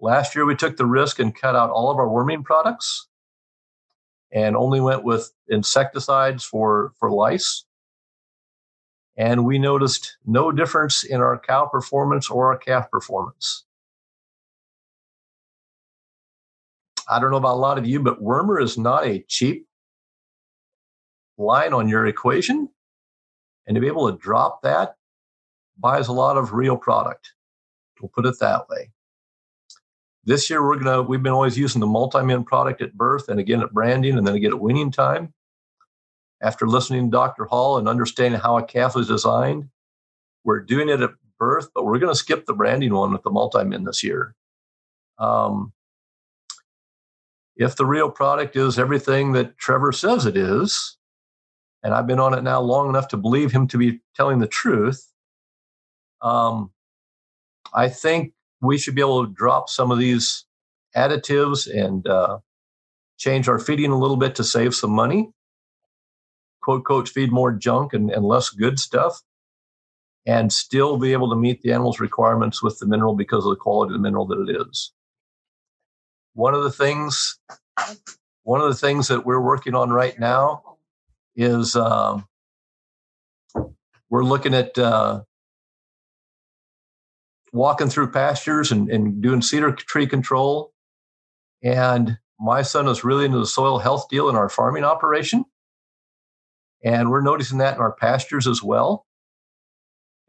Last 0.02 0.34
year, 0.34 0.44
we 0.44 0.56
took 0.56 0.76
the 0.76 0.86
risk 0.86 1.20
and 1.20 1.34
cut 1.34 1.56
out 1.56 1.70
all 1.70 1.90
of 1.90 1.96
our 1.96 2.08
worming 2.08 2.42
products 2.42 3.08
and 4.32 4.56
only 4.56 4.80
went 4.80 5.04
with 5.04 5.32
insecticides 5.48 6.44
for, 6.44 6.92
for 6.98 7.10
lice. 7.10 7.64
And 9.16 9.44
we 9.44 9.60
noticed 9.60 10.18
no 10.26 10.50
difference 10.52 11.04
in 11.04 11.20
our 11.20 11.38
cow 11.38 11.66
performance 11.66 12.30
or 12.30 12.52
our 12.52 12.58
calf 12.58 12.90
performance. 12.90 13.64
I 17.08 17.20
don't 17.20 17.30
know 17.30 17.36
about 17.36 17.54
a 17.54 17.60
lot 17.60 17.78
of 17.78 17.86
you, 17.86 18.00
but 18.00 18.22
wormer 18.22 18.60
is 18.60 18.76
not 18.78 19.06
a 19.06 19.24
cheap 19.28 19.68
line 21.38 21.72
on 21.72 21.88
your 21.88 22.06
equation 22.06 22.68
And 23.66 23.76
to 23.76 23.80
be 23.80 23.86
able 23.86 24.10
to 24.10 24.18
drop 24.18 24.62
that 24.62 24.96
buys 25.78 26.08
a 26.08 26.12
lot 26.12 26.36
of 26.38 26.52
Rio 26.52 26.76
product. 26.76 27.34
We'll 28.00 28.10
put 28.10 28.26
it 28.26 28.38
that 28.40 28.68
way. 28.68 28.90
This 30.24 30.48
year 30.48 30.64
we're 30.64 30.76
gonna 30.76 31.02
we've 31.02 31.22
been 31.22 31.32
always 31.32 31.58
using 31.58 31.80
the 31.80 31.86
multi-min 31.86 32.44
product 32.44 32.80
at 32.80 32.94
birth 32.94 33.28
and 33.28 33.40
again 33.40 33.60
at 33.60 33.72
branding 33.72 34.16
and 34.16 34.26
then 34.26 34.34
again 34.34 34.52
at 34.52 34.60
weaning 34.60 34.90
time. 34.90 35.34
After 36.42 36.66
listening 36.66 37.06
to 37.06 37.10
Dr. 37.10 37.44
Hall 37.44 37.78
and 37.78 37.88
understanding 37.88 38.40
how 38.40 38.58
a 38.58 38.64
calf 38.64 38.96
is 38.96 39.08
designed, 39.08 39.68
we're 40.44 40.60
doing 40.60 40.88
it 40.88 41.00
at 41.00 41.10
birth, 41.38 41.68
but 41.74 41.84
we're 41.84 41.98
going 41.98 42.12
to 42.12 42.18
skip 42.18 42.46
the 42.46 42.54
branding 42.54 42.92
one 42.92 43.12
with 43.12 43.22
the 43.22 43.30
multi-min 43.30 43.84
this 43.84 44.02
year. 44.02 44.34
Um, 45.18 45.72
if 47.56 47.76
the 47.76 47.86
Rio 47.86 48.08
product 48.08 48.56
is 48.56 48.78
everything 48.78 49.32
that 49.32 49.56
Trevor 49.58 49.92
says 49.92 50.26
it 50.26 50.36
is, 50.36 50.96
and 51.82 51.94
I've 51.94 52.06
been 52.06 52.20
on 52.20 52.36
it 52.36 52.42
now 52.42 52.60
long 52.60 52.88
enough 52.88 53.08
to 53.08 53.16
believe 53.16 53.52
him 53.52 53.66
to 53.68 53.78
be 53.78 54.00
telling 54.16 54.38
the 54.38 54.46
truth, 54.46 55.12
um, 56.22 56.70
I 57.74 57.88
think 57.88 58.32
we 58.62 58.78
should 58.78 58.94
be 58.94 59.02
able 59.02 59.26
to 59.26 59.32
drop 59.32 59.68
some 59.68 59.90
of 59.90 59.98
these 59.98 60.46
additives 60.96 61.68
and 61.68 62.06
uh, 62.06 62.38
change 63.18 63.48
our 63.48 63.58
feeding 63.58 63.90
a 63.90 63.98
little 63.98 64.16
bit 64.16 64.36
to 64.36 64.44
save 64.44 64.74
some 64.74 64.92
money. 64.92 65.30
Quote, 66.62 66.84
coach, 66.84 67.10
feed 67.10 67.32
more 67.32 67.50
junk 67.52 67.92
and, 67.92 68.10
and 68.10 68.24
less 68.24 68.50
good 68.50 68.78
stuff, 68.78 69.20
and 70.24 70.52
still 70.52 70.96
be 70.96 71.12
able 71.12 71.28
to 71.30 71.36
meet 71.36 71.60
the 71.62 71.72
animal's 71.72 71.98
requirements 71.98 72.62
with 72.62 72.78
the 72.78 72.86
mineral 72.86 73.16
because 73.16 73.44
of 73.44 73.50
the 73.50 73.56
quality 73.56 73.90
of 73.90 73.94
the 73.94 74.02
mineral 74.02 74.26
that 74.26 74.46
it 74.48 74.68
is. 74.68 74.92
One 76.34 76.54
of 76.54 76.62
the 76.62 76.70
things, 76.70 77.38
one 78.44 78.60
of 78.60 78.68
the 78.68 78.78
things 78.78 79.08
that 79.08 79.26
we're 79.26 79.40
working 79.40 79.74
on 79.74 79.90
right 79.90 80.18
now 80.18 80.76
is 81.34 81.74
um, 81.74 82.28
we're 84.08 84.24
looking 84.24 84.54
at 84.54 84.78
uh, 84.78 85.22
walking 87.52 87.88
through 87.88 88.10
pastures 88.10 88.72
and, 88.72 88.90
and 88.90 89.22
doing 89.22 89.42
cedar 89.42 89.72
tree 89.72 90.06
control. 90.06 90.72
And 91.62 92.18
my 92.40 92.62
son 92.62 92.88
is 92.88 93.04
really 93.04 93.26
into 93.26 93.38
the 93.38 93.46
soil 93.46 93.78
health 93.78 94.08
deal 94.08 94.28
in 94.28 94.36
our 94.36 94.48
farming 94.48 94.84
operation. 94.84 95.44
And 96.84 97.10
we're 97.10 97.20
noticing 97.20 97.58
that 97.58 97.76
in 97.76 97.80
our 97.80 97.92
pastures 97.92 98.46
as 98.46 98.62
well. 98.62 99.06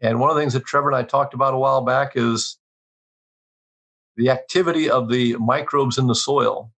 And 0.01 0.19
one 0.19 0.29
of 0.29 0.35
the 0.35 0.41
things 0.41 0.53
that 0.53 0.65
Trevor 0.65 0.89
and 0.89 0.97
I 0.97 1.03
talked 1.03 1.33
about 1.33 1.53
a 1.53 1.57
while 1.57 1.81
back 1.81 2.11
is 2.15 2.57
the 4.17 4.29
activity 4.29 4.89
of 4.89 5.09
the 5.09 5.35
microbes 5.37 5.97
in 5.97 6.07
the 6.07 6.15
soil. 6.15 6.71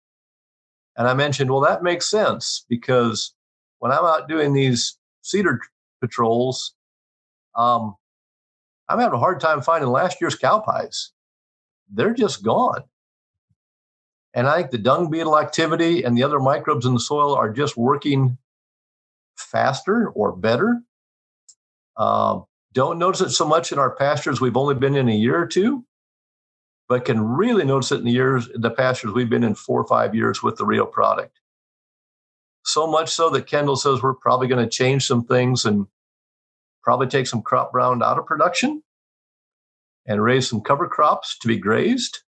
And 0.96 1.08
I 1.08 1.14
mentioned, 1.14 1.50
well, 1.50 1.62
that 1.62 1.82
makes 1.82 2.10
sense 2.10 2.66
because 2.70 3.34
when 3.80 3.92
I'm 3.92 4.06
out 4.06 4.28
doing 4.28 4.54
these 4.54 4.98
cedar 5.22 5.60
patrols, 6.02 6.76
um, 7.56 7.96
I'm 8.94 9.00
having 9.00 9.16
a 9.16 9.20
hard 9.20 9.40
time 9.40 9.64
finding 9.64 9.90
last 9.90 10.22
year's 10.22 10.36
cow 10.36 10.60
pies. 10.60 11.14
They're 11.92 12.14
just 12.14 12.44
gone. 12.44 12.84
And 14.36 14.48
I 14.48 14.58
think 14.58 14.70
the 14.70 14.78
dung 14.78 15.10
beetle 15.10 15.40
activity 15.40 16.04
and 16.04 16.16
the 16.16 16.22
other 16.22 16.40
microbes 16.40 16.86
in 16.86 16.94
the 16.94 17.00
soil 17.00 17.34
are 17.34 17.52
just 17.52 17.76
working 17.76 18.38
faster 19.36 20.10
or 20.10 20.32
better. 20.36 20.80
Uh, 21.98 22.42
don't 22.72 23.00
notice 23.00 23.22
it 23.22 23.32
so 23.32 23.48
much 23.48 23.72
in 23.72 23.80
our 23.80 23.96
pastures 23.96 24.40
we've 24.40 24.58
only 24.58 24.76
been 24.76 24.96
in 24.96 25.10
a 25.10 25.16
year 25.16 25.42
or 25.42 25.48
two, 25.48 25.84
but 26.88 27.06
can 27.06 27.20
really 27.20 27.66
notice 27.66 27.92
it 27.92 27.98
in 28.00 28.06
the 28.06 28.12
years 28.12 28.48
the 28.54 28.70
pastures 28.70 29.12
we've 29.12 29.30
been 29.30 29.44
in 29.44 29.56
four 29.56 29.82
or 29.82 29.88
five 29.88 30.14
years 30.14 30.44
with 30.44 30.58
the 30.58 30.66
Rio 30.66 30.86
product. 30.86 31.40
So 32.64 32.86
much 32.86 33.10
so 33.10 33.32
that 33.32 33.48
Kendall 33.48 33.76
says 33.76 34.04
we're 34.04 34.14
probably 34.14 34.48
going 34.48 34.64
to 34.64 34.70
change 34.70 35.08
some 35.08 35.26
things 35.26 35.66
and 35.66 35.88
probably 36.84 37.08
take 37.08 37.28
some 37.28 37.42
crop 37.42 37.72
ground 37.72 38.04
out 38.04 38.20
of 38.20 38.26
production 38.26 38.84
and 40.06 40.22
raise 40.22 40.50
some 40.50 40.62
cover 40.62 40.88
crops 40.88 41.38
to 41.40 41.48
be 41.48 41.58
grazed 41.58 42.20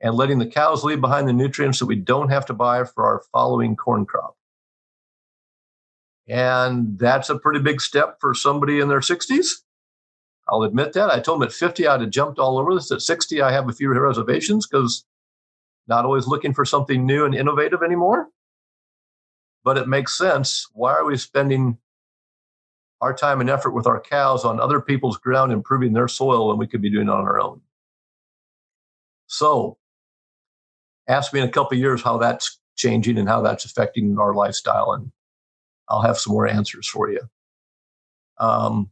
and 0.00 0.14
letting 0.14 0.38
the 0.38 0.46
cows 0.46 0.84
leave 0.84 1.00
behind 1.00 1.26
the 1.26 1.32
nutrients 1.32 1.78
that 1.78 1.86
we 1.86 1.96
don't 1.96 2.28
have 2.28 2.46
to 2.46 2.54
buy 2.54 2.84
for 2.84 3.04
our 3.04 3.22
following 3.32 3.74
corn 3.76 4.06
crop. 4.06 4.36
And 6.28 6.98
that's 6.98 7.30
a 7.30 7.38
pretty 7.38 7.60
big 7.60 7.80
step 7.80 8.18
for 8.20 8.34
somebody 8.34 8.80
in 8.80 8.88
their 8.88 9.00
60s. 9.00 9.50
I'll 10.48 10.62
admit 10.62 10.92
that. 10.92 11.10
I 11.10 11.20
told 11.20 11.40
them 11.40 11.48
at 11.48 11.52
50 11.52 11.86
I'd 11.86 12.00
have 12.00 12.10
jumped 12.10 12.38
all 12.38 12.58
over 12.58 12.74
this. 12.74 12.92
At 12.92 13.02
60, 13.02 13.40
I 13.42 13.52
have 13.52 13.68
a 13.68 13.72
few 13.72 13.88
reservations 13.88 14.66
because 14.66 15.04
not 15.88 16.04
always 16.04 16.26
looking 16.26 16.52
for 16.52 16.64
something 16.64 17.06
new 17.06 17.24
and 17.24 17.34
innovative 17.34 17.82
anymore. 17.82 18.28
But 19.64 19.78
it 19.78 19.88
makes 19.88 20.16
sense. 20.16 20.68
Why 20.72 20.94
are 20.94 21.04
we 21.04 21.16
spending 21.16 21.78
our 23.00 23.14
time 23.14 23.40
and 23.40 23.50
effort 23.50 23.72
with 23.72 23.86
our 23.86 24.00
cows 24.00 24.44
on 24.44 24.60
other 24.60 24.80
people's 24.80 25.18
ground, 25.18 25.52
improving 25.52 25.92
their 25.92 26.08
soil 26.08 26.48
when 26.48 26.58
we 26.58 26.66
could 26.66 26.82
be 26.82 26.90
doing 26.90 27.08
it 27.08 27.12
on 27.12 27.24
our 27.24 27.40
own. 27.40 27.60
So, 29.26 29.78
ask 31.08 31.32
me 31.32 31.40
in 31.40 31.48
a 31.48 31.52
couple 31.52 31.76
years 31.76 32.02
how 32.02 32.16
that's 32.18 32.58
changing 32.76 33.18
and 33.18 33.28
how 33.28 33.42
that's 33.42 33.64
affecting 33.64 34.18
our 34.18 34.34
lifestyle, 34.34 34.92
and 34.92 35.10
I'll 35.88 36.02
have 36.02 36.18
some 36.18 36.32
more 36.32 36.46
answers 36.46 36.88
for 36.88 37.10
you. 37.10 37.20
Um, 38.38 38.90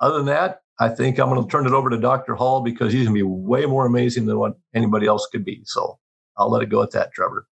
other 0.00 0.18
than 0.18 0.26
that, 0.26 0.62
I 0.80 0.88
think 0.88 1.18
I'm 1.18 1.28
going 1.28 1.42
to 1.42 1.50
turn 1.50 1.66
it 1.66 1.72
over 1.72 1.90
to 1.90 1.98
Dr. 1.98 2.34
Hall 2.34 2.60
because 2.60 2.92
he's 2.92 3.06
going 3.06 3.16
to 3.16 3.18
be 3.18 3.22
way 3.22 3.66
more 3.66 3.86
amazing 3.86 4.26
than 4.26 4.38
what 4.38 4.58
anybody 4.74 5.06
else 5.06 5.28
could 5.30 5.44
be. 5.44 5.62
So 5.64 5.98
I'll 6.36 6.50
let 6.50 6.62
it 6.62 6.70
go 6.70 6.82
at 6.82 6.90
that, 6.92 7.12
Trevor. 7.12 7.46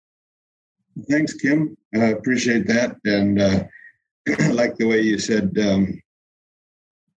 Thanks, 1.10 1.34
Kim. 1.34 1.78
I 1.94 2.06
appreciate 2.06 2.66
that. 2.68 2.98
And 3.06 3.40
uh, 3.40 3.64
like 4.54 4.76
the 4.76 4.86
way 4.86 5.02
you 5.02 5.18
said 5.18 5.58
um, 5.60 6.02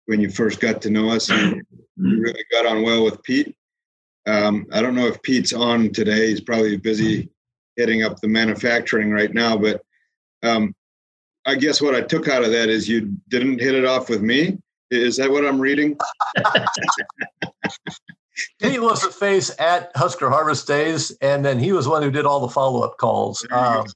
when 0.07 0.21
you 0.21 0.31
first 0.31 0.61
got 0.61 0.83
to 0.83 0.91
know 0.91 1.11
us, 1.11 1.29
you, 1.29 1.63
really 1.97 2.45
got 2.51 2.67
on 2.67 2.83
well 2.83 3.05
with 3.05 3.23
Pete. 3.23 3.55
Um, 4.27 4.67
I 4.73 4.83
don't 4.83 4.95
know 4.95 5.07
if 5.07 5.23
Pete's 5.23 5.53
on 5.53 5.91
today. 5.93 6.29
He's 6.29 6.41
probably 6.41 6.77
busy 6.77 7.31
hitting 7.77 8.03
up 8.03 8.21
the 8.21 8.29
manufacturing 8.29 9.11
right 9.11 9.33
now. 9.33 9.57
But 9.57 9.83
um, 10.43 10.75
I 11.47 11.55
guess 11.55 11.81
what 11.81 11.95
I 11.95 12.03
took 12.03 12.29
out 12.29 12.45
of 12.45 12.51
that 12.53 12.69
is 12.69 12.89
you 12.89 13.17
didn't 13.29 13.61
hit 13.61 13.75
it 13.75 13.85
off 13.85 14.09
with 14.09 14.23
me. 14.23 14.59
Is 14.91 15.17
that 15.17 15.31
what 15.31 15.47
I'm 15.47 15.61
reading? 15.61 15.97
he 18.59 18.79
was 18.79 19.03
the 19.03 19.11
face 19.11 19.55
at 19.59 19.91
Husker 19.95 20.29
Harvest 20.31 20.67
Days, 20.67 21.17
and 21.21 21.45
then 21.45 21.59
he 21.59 21.73
was 21.73 21.87
one 21.87 22.03
who 22.03 22.11
did 22.11 22.27
all 22.27 22.41
the 22.41 22.49
follow 22.49 22.83
up 22.83 22.97
calls. 22.99 23.47
Um, 23.51 23.87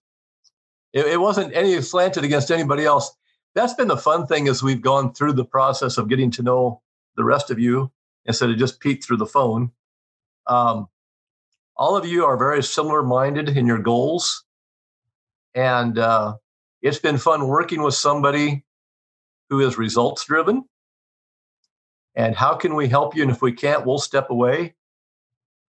it, 0.95 1.07
it 1.07 1.21
wasn't 1.21 1.55
any 1.55 1.79
slanted 1.83 2.25
against 2.25 2.51
anybody 2.51 2.87
else. 2.87 3.15
That's 3.55 3.75
been 3.75 3.89
the 3.89 3.97
fun 3.97 4.27
thing 4.27 4.49
as 4.49 4.63
we've 4.63 4.81
gone 4.81 5.13
through 5.13 5.35
the 5.35 5.45
process 5.45 5.99
of 5.99 6.09
getting 6.09 6.31
to 6.33 6.43
know 6.43 6.81
the 7.17 7.25
rest 7.25 7.51
of 7.51 7.59
you 7.59 7.93
instead 8.25 8.51
of 8.51 8.57
just 8.57 8.81
Pete 8.81 9.05
through 9.05 9.19
the 9.19 9.27
phone. 9.27 9.73
Um, 10.47 10.89
all 11.77 11.97
of 11.97 12.07
you 12.07 12.25
are 12.25 12.37
very 12.37 12.63
similar 12.63 13.03
minded 13.03 13.51
in 13.51 13.67
your 13.67 13.81
goals. 13.81 14.45
And 15.55 15.99
uh, 15.99 16.37
it's 16.81 16.99
been 16.99 17.19
fun 17.19 17.49
working 17.49 17.83
with 17.83 17.95
somebody 17.95 18.65
who 19.51 19.61
is 19.61 19.77
results 19.77 20.25
driven. 20.25 20.65
And 22.17 22.35
how 22.35 22.55
can 22.55 22.77
we 22.77 22.89
help 22.89 23.17
you? 23.17 23.23
And 23.23 23.31
if 23.31 23.43
we 23.43 23.53
can't, 23.53 23.85
we'll 23.85 23.99
step 23.99 24.31
away. 24.31 24.75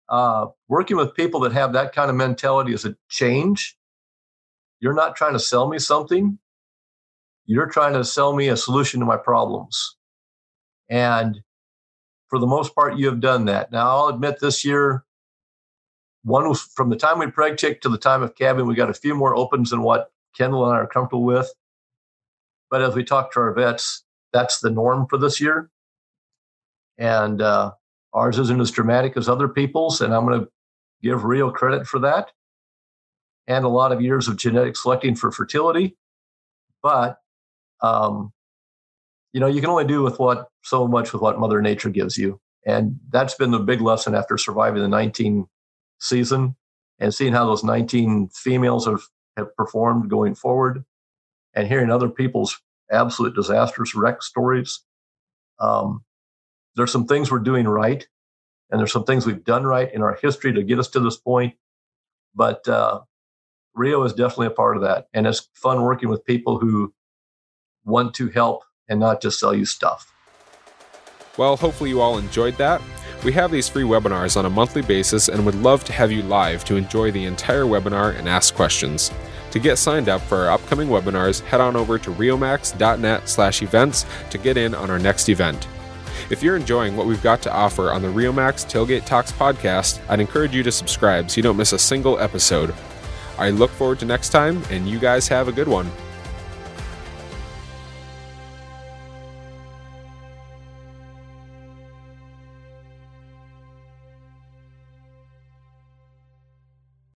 Uh, 0.09 0.49
working 0.69 0.97
with 0.97 1.15
people 1.15 1.41
that 1.41 1.53
have 1.53 1.73
that 1.73 1.95
kind 1.95 2.11
of 2.11 2.17
mentality 2.17 2.75
is 2.75 2.85
a 2.85 2.97
change 3.09 3.77
you're 4.83 4.93
not 4.93 5.15
trying 5.15 5.33
to 5.33 5.39
sell 5.39 5.69
me 5.69 5.79
something. 5.79 6.39
You're 7.47 7.69
trying 7.69 7.95
to 7.95 8.05
sell 8.05 8.35
me 8.35 8.49
a 8.49 8.57
solution 8.57 8.99
to 8.99 9.07
my 9.07 9.17
problems. 9.17 9.97
And 10.91 11.41
for 12.29 12.41
the 12.41 12.49
most 12.49 12.75
part, 12.75 12.97
you 12.97 13.07
have 13.07 13.21
done 13.21 13.45
that. 13.45 13.71
Now, 13.71 13.89
I'll 13.89 14.09
admit 14.09 14.41
this 14.41 14.65
year, 14.65 15.05
one 16.25 16.53
from 16.55 16.91
the 16.91 16.97
time 16.97 17.21
we 17.21 17.27
preg 17.27 17.59
tick 17.59 17.81
to 17.83 17.89
the 17.89 17.97
time 17.97 18.25
of 18.25 18.35
calving, 18.35 18.67
we 18.67 18.75
got 18.75 18.91
a 18.91 18.95
few 18.95 19.15
more 19.15 19.37
opens 19.37 19.71
than 19.71 19.83
what 19.83 20.11
Kendall 20.37 20.65
and 20.65 20.75
I 20.75 20.81
are 20.81 20.87
comfortable 20.89 21.25
with. 21.25 21.53
But 22.69 22.83
as 22.83 22.97
we 22.97 23.05
talk 23.05 23.33
to 23.33 23.41
our 23.41 23.53
vets, 23.53 24.03
that's 24.33 24.59
the 24.59 24.71
norm 24.71 25.07
for 25.07 25.17
this 25.17 25.41
year. 25.41 25.71
And 26.99 27.41
uh, 27.41 27.73
ours 28.13 28.39
isn't 28.39 28.61
as 28.61 28.73
dramatic 28.73 29.17
as 29.17 29.29
other 29.29 29.47
people's. 29.47 30.01
And 30.01 30.13
I'm 30.13 30.27
going 30.27 30.41
to 30.41 30.49
give 31.03 31.23
real 31.23 31.53
credit 31.53 31.87
for 31.87 32.01
that 32.01 32.33
and 33.47 33.65
a 33.65 33.69
lot 33.69 33.93
of 33.93 34.01
years 34.01 34.29
of 34.29 34.37
genetic 34.37 34.77
selecting 34.77 35.15
for 35.15 35.31
fertility. 35.31 35.97
But 36.83 37.19
um, 37.83 38.33
you 39.33 39.41
know, 39.41 39.47
you 39.47 39.61
can 39.61 39.71
only 39.71 39.85
do 39.85 40.03
with 40.03 40.19
what 40.19 40.49
so 40.63 40.87
much 40.87 41.13
with 41.13 41.23
what 41.23 41.39
Mother 41.39 41.61
Nature 41.63 41.91
gives 41.91 42.17
you, 42.17 42.41
and 42.67 42.99
that's 43.11 43.35
been 43.35 43.51
the 43.51 43.59
big 43.59 43.81
lesson 43.81 44.15
after 44.15 44.37
surviving 44.39 44.83
the 44.83 44.89
19 44.89 45.47
season 46.01 46.57
and 46.99 47.15
seeing 47.15 47.33
how 47.33 47.47
those 47.47 47.65
19 47.65 48.29
females 48.29 48.87
have, 48.87 49.03
have 49.37 49.55
performed 49.57 50.11
going 50.11 50.35
forward, 50.35 50.85
and 51.55 51.67
hearing 51.67 51.91
other 51.91 52.09
people's 52.09 52.61
absolute 52.91 53.35
disastrous 53.35 53.95
wreck 53.95 54.23
stories. 54.23 54.81
Um, 55.59 56.05
there's 56.77 56.93
some 56.93 57.07
things 57.07 57.31
we're 57.31 57.39
doing 57.39 57.67
right, 57.67 58.07
and 58.71 58.79
there's 58.79 58.93
some 58.93 59.05
things 59.05 59.27
we've 59.27 59.45
done 59.45 59.65
right 59.65 59.93
in 59.93 60.03
our 60.03 60.15
history 60.21 60.53
to 60.53 60.63
get 60.63 60.79
us 60.79 60.89
to 60.89 61.01
this 61.01 61.17
point. 61.17 61.55
But 62.35 62.67
uh, 62.69 63.01
Rio 63.75 64.03
is 64.05 64.13
definitely 64.13 64.49
a 64.49 64.51
part 64.51 64.77
of 64.77 64.83
that. 64.83 65.09
And 65.15 65.27
it's 65.27 65.49
fun 65.55 65.83
working 65.83 66.09
with 66.09 66.25
people 66.25 66.59
who 66.59 66.93
want 67.85 68.15
to 68.15 68.29
help 68.29 68.65
and 68.89 69.01
not 69.01 69.23
just 69.23 69.39
sell 69.39 69.55
you 69.55 69.65
stuff. 69.65 70.13
Well, 71.39 71.57
hopefully 71.57 71.91
you 71.91 72.01
all 72.01 72.19
enjoyed 72.19 72.57
that. 72.59 72.83
We 73.25 73.33
have 73.33 73.51
these 73.51 73.69
free 73.69 73.85
webinars 73.85 74.37
on 74.37 74.47
a 74.47 74.51
monthly 74.51 74.83
basis 74.83 75.29
and 75.29 75.47
would 75.47 75.55
love 75.55 75.85
to 75.85 75.93
have 75.93 76.13
you 76.13 76.23
live 76.23 76.65
to 76.67 76.77
enjoy 76.77 77.11
the 77.11 77.25
entire 77.25 77.65
webinar 77.65 78.19
and 78.19 78.29
ask 78.29 78.55
questions. 78.55 79.11
To 79.53 79.59
get 79.59 79.79
signed 79.79 80.09
up 80.09 80.21
for 80.23 80.39
our 80.39 80.51
upcoming 80.51 80.89
webinars, 80.89 81.41
head 81.41 81.61
on 81.61 81.77
over 81.77 81.99
to 81.99 82.11
riomax.net 82.11 83.29
slash 83.29 83.63
events 83.63 84.07
to 84.31 84.39
get 84.39 84.57
in 84.57 84.75
on 84.75 84.91
our 84.91 84.99
next 84.99 85.29
event. 85.29 85.69
If 86.31 86.43
you're 86.43 86.57
enjoying 86.57 86.97
what 86.97 87.07
we've 87.07 87.23
got 87.23 87.43
to 87.43 87.53
offer 87.53 87.91
on 87.91 88.03
the 88.03 88.09
RioMax 88.09 88.67
Tailgate 88.71 89.05
Talks 89.05 89.33
podcast, 89.33 90.01
I'd 90.09 90.21
encourage 90.21 90.55
you 90.55 90.63
to 90.63 90.73
subscribe 90.73 91.31
so 91.31 91.37
you 91.37 91.43
don't 91.43 91.57
miss 91.57 91.73
a 91.73 91.79
single 91.79 92.19
episode. 92.19 92.75
I 93.43 93.51
look 93.51 93.73
forward 93.73 93.99
to 93.99 94.05
next 94.05 94.29
time, 94.29 94.63
and 94.71 94.89
you 94.89 95.01
guys 95.01 95.27
have 95.27 95.49
a 95.49 95.53
good 95.53 95.67
one. 95.67 95.91